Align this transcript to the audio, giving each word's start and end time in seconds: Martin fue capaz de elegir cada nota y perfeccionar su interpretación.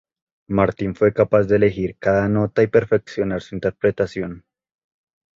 Martin 0.47 0.95
fue 0.95 1.13
capaz 1.13 1.43
de 1.43 1.57
elegir 1.57 1.95
cada 1.99 2.27
nota 2.27 2.63
y 2.63 2.67
perfeccionar 2.67 3.39
su 3.43 3.53
interpretación. 3.53 4.43